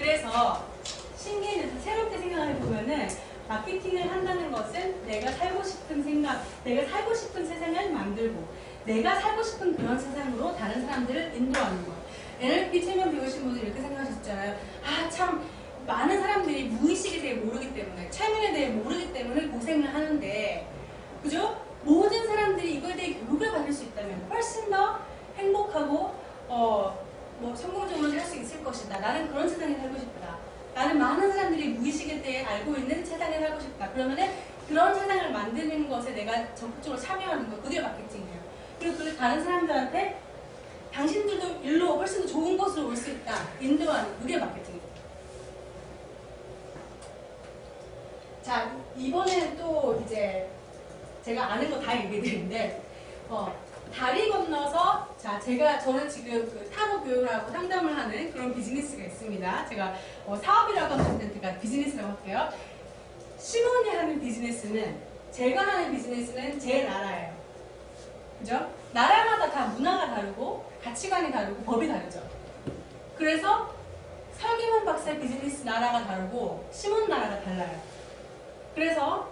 그래서 0.00 0.64
신기해서 1.14 1.78
새롭게 1.78 2.16
생각해 2.16 2.58
보면은 2.58 3.06
마케팅을 3.46 4.10
한다는 4.10 4.50
것은 4.50 5.06
내가 5.06 5.30
살고 5.30 5.62
싶은 5.62 6.02
생각, 6.02 6.42
내가 6.64 6.88
살고 6.88 7.14
싶은 7.14 7.46
세상을 7.46 7.90
만들고 7.90 8.48
내가 8.86 9.20
살고 9.20 9.42
싶은 9.42 9.76
그런 9.76 9.98
세상으로 9.98 10.56
다른 10.56 10.86
사람들을 10.86 11.34
인도하는 11.36 11.84
것. 11.84 11.92
NLP 12.40 12.82
체면 12.82 13.12
배우신 13.12 13.42
분들 13.42 13.64
이렇게 13.64 13.82
생각하셨잖아요. 13.82 14.56
아, 14.82 15.10
참, 15.10 15.46
많은 15.86 16.18
사람들이 16.18 16.68
무의식에 16.68 17.20
대해 17.20 17.34
모르기 17.34 17.74
때문에, 17.74 18.08
체면에 18.08 18.52
대해 18.54 18.68
모르기 18.70 19.12
때문에 19.12 19.48
고생을 19.48 19.92
하는데, 19.92 20.66
그죠? 21.22 21.60
모든 21.82 22.26
사람들이 22.26 22.76
이거에 22.76 22.96
대해 22.96 23.14
교육을 23.14 23.52
받을 23.52 23.70
수 23.70 23.84
있다면 23.84 24.28
훨씬 24.30 24.70
더 24.70 25.00
행복하고, 25.36 26.14
어, 26.48 27.09
뭐 27.40 27.54
성공적으로 27.56 28.10
살 28.10 28.20
수 28.20 28.36
있을 28.36 28.62
것이다. 28.62 28.98
나는 28.98 29.28
그런 29.28 29.48
세상에 29.48 29.74
살고 29.76 29.98
싶다. 29.98 30.38
나는 30.74 30.98
많은 30.98 31.32
사람들이 31.32 31.70
무의식에 31.70 32.22
대해 32.22 32.44
알고 32.44 32.74
있는 32.76 33.04
세상에 33.04 33.38
살고 33.40 33.60
싶다. 33.60 33.90
그러면은 33.92 34.30
그런 34.68 34.94
세상을 34.94 35.32
만드는 35.32 35.88
것에 35.88 36.12
내가 36.12 36.54
적극적으로 36.54 37.00
참여하는 37.00 37.50
거. 37.50 37.60
그게 37.62 37.80
마케팅이에요. 37.80 38.40
그리고 38.78 38.96
그걸 38.98 39.16
다른 39.16 39.42
사람들한테 39.42 40.20
당신들도 40.92 41.60
일로 41.62 41.96
훨씬 41.98 42.22
더 42.22 42.26
좋은 42.28 42.56
곳으로 42.58 42.88
올 42.88 42.96
수 42.96 43.10
있다. 43.10 43.34
인도하는 43.60 44.18
그게 44.20 44.38
마케팅이에요. 44.38 44.80
자, 48.42 48.76
이번에는 48.96 49.56
또 49.56 50.02
이제 50.04 50.48
제가 51.24 51.52
아는 51.52 51.70
거 51.70 51.80
다 51.80 51.96
얘기해 51.96 52.20
드리는데, 52.22 52.82
어, 53.28 53.54
다리 53.94 54.28
건너서, 54.30 55.14
자, 55.18 55.38
제가, 55.38 55.78
저는 55.78 56.08
지금 56.08 56.48
그 56.50 56.70
타로 56.70 57.02
교육을 57.02 57.32
하고 57.32 57.50
상담을 57.50 57.96
하는 57.96 58.32
그런 58.32 58.54
비즈니스가 58.54 59.04
있습니다. 59.04 59.66
제가 59.66 59.94
어, 60.26 60.36
사업이라고 60.36 60.94
하면 60.94 61.18
되니까 61.18 61.58
비즈니스라고 61.58 62.10
할게요. 62.10 62.48
시몬이 63.38 63.90
하는 63.90 64.20
비즈니스는, 64.20 65.00
제가 65.32 65.60
하는 65.62 65.92
비즈니스는 65.92 66.58
제 66.58 66.84
나라예요. 66.84 67.34
그죠? 68.38 68.70
나라마다 68.92 69.50
다 69.50 69.66
문화가 69.66 70.14
다르고, 70.14 70.70
가치관이 70.82 71.30
다르고, 71.30 71.62
법이 71.64 71.88
다르죠. 71.88 72.22
그래서 73.16 73.74
설기문 74.38 74.84
박사의 74.84 75.20
비즈니스 75.20 75.64
나라가 75.64 76.06
다르고, 76.06 76.68
시몬 76.72 77.08
나라가 77.08 77.40
달라요. 77.42 77.80
그래서 78.74 79.28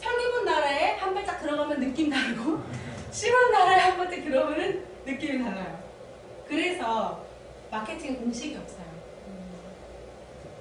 설기문 0.00 0.44
나라에 0.44 0.96
한 0.98 1.14
발짝 1.14 1.40
들어가면 1.40 1.80
느낌 1.80 2.10
다르고 2.10 2.62
심한 3.14 3.52
나라에 3.52 3.78
한 3.78 3.96
발짝 3.96 4.24
들어가면 4.24 4.84
느낌이 5.06 5.44
달라요. 5.44 5.78
그래서 6.48 7.24
마케팅은 7.70 8.18
공식이 8.18 8.56
없어요. 8.56 8.86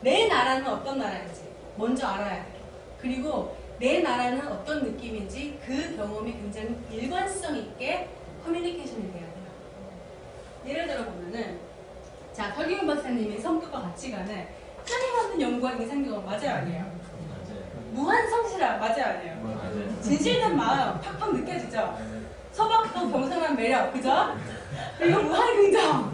내 0.02 0.28
나라는 0.28 0.68
어떤 0.68 1.00
나라인지 1.00 1.46
먼저 1.76 2.06
알아야 2.06 2.44
돼요. 2.44 2.64
그리고 3.02 3.58
내 3.80 4.02
나라는 4.02 4.48
어떤 4.50 4.84
느낌인지 4.84 5.60
그 5.66 5.96
경험이 5.98 6.34
굉장히 6.34 6.78
일관성 6.92 7.58
있게 7.58 8.08
커뮤니케이션이 8.46 9.12
돼야 9.12 9.22
돼요. 9.24 9.34
예를 10.68 10.86
들어 10.86 11.06
보면은 11.06 11.60
자 12.34 12.52
설기문 12.54 12.86
박사님이 12.86 13.40
성격과 13.40 13.82
가치관을 13.82 14.48
끊임없는 14.86 15.42
연구한 15.42 15.82
이상경험 15.82 16.24
맞아요 16.24 16.52
아니에요? 16.52 16.86
무한 17.94 18.30
성실함 18.30 18.80
맞아요 18.80 19.06
아니에요? 19.06 20.00
진실된 20.04 20.56
마음 20.56 21.02
팍팍 21.02 21.34
느껴지죠? 21.34 21.98
소박도 22.54 23.12
겸손한 23.12 23.56
매력 23.56 23.92
그죠? 23.94 24.38
그리고 24.98 25.22
무한 25.24 25.56
긍정 25.56 26.14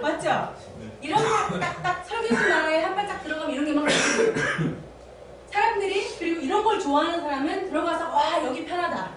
맞죠? 0.00 0.54
이런 1.02 1.22
거 1.22 1.58
딱딱 1.58 2.04
설계수 2.06 2.48
나라에 2.48 2.82
한 2.84 2.94
발짝 2.94 3.22
들어가면 3.22 3.50
이런 3.54 3.64
게 3.66 3.72
막. 3.72 3.86
사람들이 5.50 6.16
그리고 6.18 6.40
이런 6.42 6.62
걸 6.64 6.78
좋아하는 6.78 7.20
사람은 7.20 7.68
들어가서 7.70 8.08
와 8.08 8.44
여기 8.44 8.64
편하다 8.64 9.10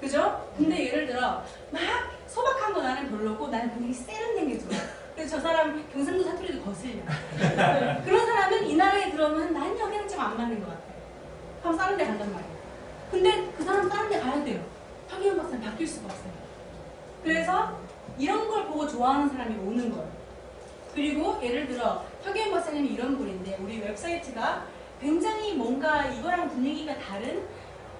그죠? 0.00 0.48
근데 0.56 0.86
예를 0.86 1.06
들어 1.06 1.42
막 1.70 1.80
소박한 2.26 2.72
거 2.72 2.80
나는 2.82 3.10
별로고 3.10 3.48
나는 3.48 3.70
분위기 3.74 3.92
세련된 3.92 4.48
게 4.48 4.58
좋아 4.58 4.78
그래서 5.14 5.36
저 5.36 5.42
사람 5.42 5.84
경상도 5.92 6.24
사투리도 6.24 6.62
거슬려 6.64 7.02
그런 8.04 8.26
사람은 8.26 8.66
이 8.66 8.76
나라에 8.76 9.10
들어오면 9.10 9.52
난 9.52 9.78
여기는 9.78 10.08
좀 10.08 10.20
안 10.20 10.36
맞는 10.38 10.60
것 10.60 10.68
같아 10.68 10.80
그럼 11.62 11.76
다른 11.76 11.96
데 11.98 12.06
간단 12.06 12.32
말이에요 12.32 12.56
근데 13.10 13.52
그 13.58 13.64
사람 13.64 13.88
다른 13.90 14.08
데 14.08 14.20
가야 14.20 14.42
돼요 14.44 14.60
황희연 15.10 15.36
박사는 15.36 15.60
바뀔 15.60 15.86
수가 15.86 16.06
없어요 16.06 16.32
그래서 17.22 17.78
이런 18.18 18.48
걸 18.48 18.66
보고 18.66 18.86
좋아하는 19.00 19.30
사람이 19.30 19.56
오는 19.66 19.90
거예요 19.90 20.10
그리고 20.94 21.40
예를 21.42 21.66
들어 21.68 22.04
황희연 22.22 22.50
박사님이 22.50 22.88
이런 22.90 23.16
분인데 23.16 23.56
우리 23.62 23.78
웹사이트가 23.80 24.66
굉장히 25.00 25.54
뭔가 25.54 26.04
이거랑 26.04 26.50
분위기가 26.50 26.98
다른 26.98 27.46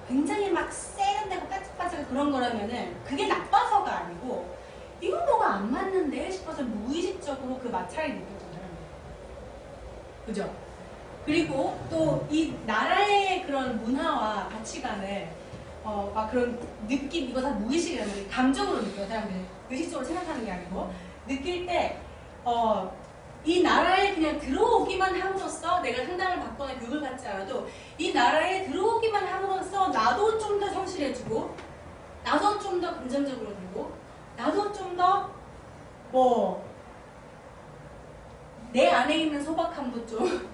굉장히 0.06 0.50
막 0.50 0.70
세련되고 0.70 1.48
반짝반짝 1.48 2.08
그런 2.10 2.30
거라면은 2.30 2.94
그게 3.04 3.26
나빠서가 3.26 4.00
아니고 4.00 4.54
이건 5.00 5.24
뭐가 5.24 5.54
안 5.54 5.72
맞는데 5.72 6.30
싶어서 6.30 6.62
무의식적으로 6.64 7.58
그 7.60 7.68
마찰이 7.68 8.12
느껴져요. 8.12 8.68
그죠? 10.26 10.54
그리고 11.24 11.78
또 11.88 12.26
이 12.30 12.54
나라의 12.66 13.44
그런 13.44 13.82
문화와 13.82 14.48
가치관을 14.48 15.28
어, 15.82 16.10
막 16.14 16.30
그런 16.30 16.58
느낌, 16.88 17.30
이거 17.30 17.40
다 17.40 17.50
무의식이라는 17.50 18.12
거예요. 18.12 18.28
감정으로 18.30 18.82
느껴요, 18.82 19.06
사람들이. 19.06 19.40
의식적으로 19.70 20.06
생각하는 20.06 20.44
게 20.44 20.50
아니고. 20.52 20.92
느낄 21.26 21.66
때, 21.66 21.98
어, 22.44 22.92
이 23.44 23.62
나라에 23.62 24.14
그냥 24.14 24.38
들어오기만 24.38 25.18
함으로써 25.18 25.80
내가 25.80 26.04
상담을 26.04 26.40
받거나 26.40 26.78
교육을 26.78 27.00
받지 27.00 27.26
않아도 27.28 27.66
이 27.96 28.12
나라에 28.12 28.66
들어오기만 28.66 29.26
함으로써 29.26 29.88
나도 29.88 30.38
좀 30.38 30.60
더 30.60 30.68
성실해지고 30.68 31.56
나도 32.22 32.58
좀 32.58 32.80
더 32.82 32.94
긍정적으로 32.98 33.48
되고 33.56 33.92
나도 34.36 34.70
좀 34.72 34.94
더 34.96 35.30
뭐 36.12 36.60
내 38.72 38.88
안에 38.90 39.16
있는 39.16 39.42
소박함도 39.42 40.06
좀, 40.06 40.48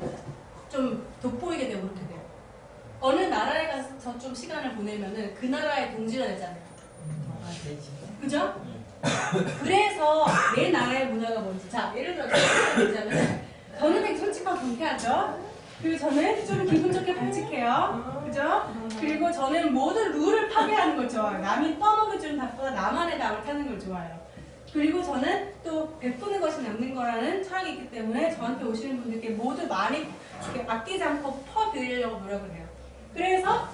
좀돋보이게 0.70 1.68
되고 1.68 1.82
그렇게 1.82 2.06
돼요. 2.08 2.20
어느 3.00 3.20
나라에 3.20 3.68
가서 3.68 3.98
좀 4.34 4.42
시간을 4.42 4.72
보내면은 4.72 5.32
그 5.34 5.46
나라의 5.46 5.92
동지가 5.92 6.26
되잖아요. 6.26 6.56
그죠? 8.20 8.60
그래서 9.62 10.26
내 10.56 10.70
나라의 10.70 11.06
문화가 11.06 11.40
뭔지. 11.40 11.70
자, 11.70 11.92
예를 11.96 12.16
들어, 12.16 12.26
얘기하자면, 12.26 13.42
저는 13.78 14.02
되게 14.02 14.18
솔직하고 14.18 14.58
경쾌하죠? 14.58 15.38
그리고 15.80 15.98
저는 15.98 16.46
좀 16.46 16.66
기분 16.66 16.92
좋게 16.92 17.14
발칙해요. 17.14 18.22
그죠? 18.26 18.74
그리고 18.98 19.30
저는 19.30 19.72
모든 19.72 20.10
룰을 20.12 20.48
파괴하는 20.48 20.96
걸 20.96 21.08
좋아해요. 21.08 21.40
남이 21.40 21.78
줄은 22.20 22.38
답보다 22.38 22.70
나만의 22.70 23.18
답을 23.18 23.44
타는 23.44 23.68
걸 23.68 23.78
좋아해요. 23.78 24.18
그리고 24.72 25.02
저는 25.02 25.52
또 25.62 25.96
베푸는 25.98 26.40
것이 26.40 26.62
남는 26.62 26.94
거라는 26.94 27.44
철학이 27.44 27.70
있기 27.72 27.90
때문에 27.90 28.34
저한테 28.34 28.64
오시는 28.64 29.02
분들께 29.02 29.30
모두 29.30 29.66
많이 29.68 30.08
이렇게 30.52 30.68
아끼지 30.68 31.04
않고 31.04 31.44
퍼드리려고 31.52 32.18
노력을 32.18 32.50
해요. 32.50 32.64
그래서 33.12 33.68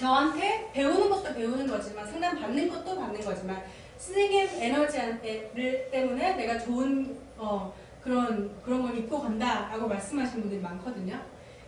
저한테 0.00 0.70
배우는 0.72 1.10
것도 1.10 1.34
배우는 1.34 1.66
거지만 1.66 2.06
상담 2.06 2.40
받는 2.40 2.70
것도 2.70 2.98
받는 2.98 3.20
거지만 3.20 3.62
스승의 3.98 4.48
에너지 4.58 4.98
때문에 5.92 6.36
내가 6.36 6.58
좋은 6.58 7.18
어, 7.36 7.70
그런 8.02 8.50
그런 8.62 8.80
걸 8.80 8.96
입고 8.96 9.20
간다라고 9.20 9.86
말씀하시는 9.86 10.40
분들이 10.40 10.58
많거든요. 10.62 11.20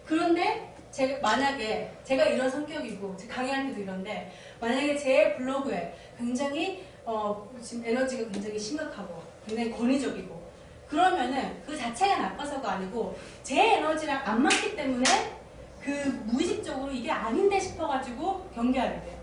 그런데 0.07 0.75
제가 0.91 1.21
만약에 1.21 1.93
제가 2.05 2.25
이런 2.25 2.49
성격이고 2.49 3.15
강의할 3.29 3.69
때도 3.69 3.83
이런데 3.83 4.33
만약에 4.59 4.97
제 4.97 5.37
블로그에 5.37 5.95
굉장히 6.17 6.87
어, 7.05 7.51
지금 7.61 7.85
에너지가 7.85 8.31
굉장히 8.31 8.59
심각하고 8.59 9.23
굉장히 9.47 9.71
권위적이고 9.73 10.43
그러면은 10.89 11.63
그 11.67 11.77
자체가 11.77 12.17
나빠서가 12.17 12.73
아니고 12.73 13.15
제 13.43 13.75
에너지랑 13.75 14.23
안 14.25 14.43
맞기 14.43 14.75
때문에 14.75 15.42
그 15.83 15.91
무의식적으로 16.27 16.93
이게 16.93 17.11
아닌데 17.11 17.59
싶어가지고 17.59 18.49
경계하게 18.55 19.01
돼요. 19.01 19.17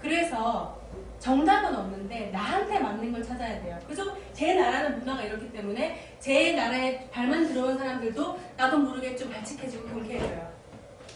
그래서 0.00 0.78
정답은 1.18 1.74
없는데 1.74 2.30
나한테 2.32 2.78
맞는 2.78 3.12
걸 3.12 3.22
찾아야 3.24 3.60
돼요. 3.60 3.76
그래서 3.84 4.04
제 4.32 4.54
나라는 4.54 5.00
문화가 5.00 5.22
이렇기 5.22 5.50
때문에 5.52 6.14
제 6.20 6.52
나라에 6.52 7.08
발만 7.10 7.48
들어온 7.48 7.76
사람들도 7.76 8.38
나도 8.56 8.78
모르게 8.78 9.16
좀 9.16 9.30
발칙해지고 9.32 9.88
경계해져요. 9.88 10.48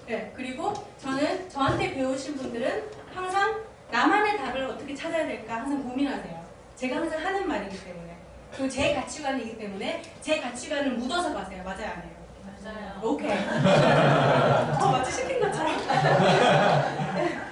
네, 0.08 0.32
그리고 0.34 0.72
저는 0.98 1.48
저한테 1.48 1.94
배우신 1.94 2.36
분들은 2.36 2.82
항상 3.14 3.62
나만의 3.92 4.36
답을 4.38 4.64
어떻게 4.64 4.94
찾아야 4.94 5.26
될까 5.26 5.58
항상 5.58 5.82
고민하세요. 5.84 6.42
제가 6.74 6.96
항상 6.96 7.24
하는 7.24 7.46
말이기 7.46 7.84
때문에. 7.84 8.16
그리고 8.50 8.68
제 8.68 8.94
가치관이기 8.94 9.58
때문에 9.58 10.02
제 10.20 10.40
가치관을 10.40 10.92
묻어서 10.92 11.32
가세요. 11.32 11.62
맞아요, 11.62 11.86
안 11.86 12.02
해요? 12.02 12.22
맞아요. 12.64 13.00
오케이. 13.02 13.30
어, 14.82 14.92
마치 14.92 15.12
시킨 15.12 15.40
것처럼. 15.40 15.76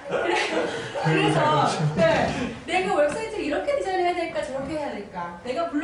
그래, 0.07 0.35
그래서, 1.03 1.67
네, 1.95 2.55
내가 2.65 2.95
웹사이트를 2.95 3.45
이렇게 3.45 3.77
디자인을 3.77 4.05
해야 4.05 4.15
될까 4.15 4.43
저렇게 4.43 4.77
해야 4.77 4.91
될까 4.91 5.39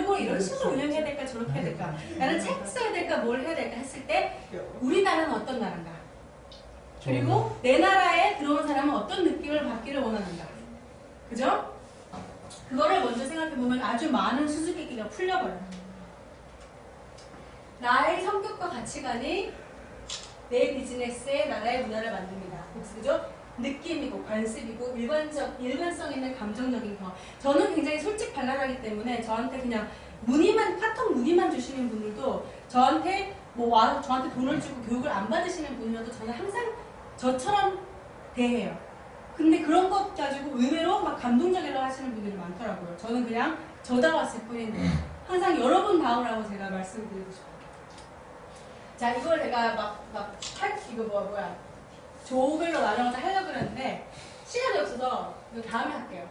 내가 0.07 0.15
블로그를 0.15 0.21
이런 0.25 0.41
식으로 0.41 0.69
운영해야 0.71 1.03
될까 1.03 1.25
저렇게 1.25 1.51
해야 1.53 1.63
될까 1.63 1.95
나는 2.17 2.39
책 2.39 2.65
써야 2.65 2.91
될까 2.91 3.17
뭘 3.17 3.41
해야 3.41 3.55
될까 3.55 3.77
했을 3.77 4.05
때 4.07 4.39
우리나라는 4.79 5.33
어떤 5.33 5.59
나라인가 5.59 5.91
그리고 7.03 7.57
내 7.61 7.77
나라에 7.79 8.37
들어온 8.37 8.67
사람은 8.67 8.93
어떤 8.93 9.23
느낌을 9.23 9.63
받기를 9.63 10.01
원하는가 10.01 10.45
그죠? 11.29 11.77
그거를 12.69 13.01
먼저 13.01 13.25
생각해보면 13.25 13.81
아주 13.81 14.11
많은 14.11 14.47
수수께끼가 14.47 15.07
풀려버려요 15.09 15.67
나의 17.79 18.23
성격과 18.23 18.69
가치관이 18.69 19.53
내 20.49 20.73
비즈니스의 20.73 21.49
나라의 21.49 21.83
문화를 21.83 22.11
만듭니다. 22.11 22.57
그죠? 22.95 23.29
느낌이고 23.57 24.23
관습이고 24.23 24.95
일관적 24.95 25.61
일관성 25.61 26.13
있는 26.13 26.37
감정적인 26.37 26.99
거. 26.99 27.11
저는 27.39 27.75
굉장히 27.75 27.99
솔직 27.99 28.33
발랄하기 28.33 28.81
때문에 28.81 29.21
저한테 29.21 29.59
그냥 29.59 29.87
문의만 30.21 30.79
카톡 30.79 31.13
문의만 31.13 31.51
주시는 31.51 31.89
분들도 31.89 32.45
저한테 32.67 33.35
뭐 33.53 33.69
와, 33.69 34.01
저한테 34.01 34.33
돈을 34.35 34.61
주고 34.61 34.81
교육을 34.83 35.09
안 35.09 35.29
받으시는 35.29 35.77
분들도 35.77 36.11
저는 36.11 36.33
항상 36.33 36.73
저처럼 37.15 37.79
대해요. 38.35 38.77
근데 39.35 39.61
그런 39.61 39.89
것 39.89 40.15
가지고 40.15 40.57
의외로 40.57 41.01
막 41.03 41.15
감동적이라고 41.17 41.85
하시는 41.85 42.13
분들이 42.13 42.35
많더라고요. 42.35 42.97
저는 42.97 43.25
그냥 43.25 43.57
저다웠을 43.83 44.41
뿐인데 44.41 44.79
항상 45.27 45.59
여러분 45.59 46.01
다우라고 46.01 46.47
제가 46.47 46.69
말씀드리고 46.69 47.31
싶어요. 47.31 47.57
자, 48.97 49.13
이걸 49.13 49.39
제가 49.39 49.75
막, 49.75 50.03
막, 50.11 50.35
할, 50.59 50.79
이거 50.91 51.03
뭐, 51.03 51.21
뭐야. 51.21 51.66
조별로 52.27 52.81
나눠서 52.81 53.17
하려고 53.17 53.47
그랬는데, 53.47 54.07
시간이 54.45 54.79
없어서 54.79 55.33
다음에 55.69 55.93
할게요. 55.93 56.25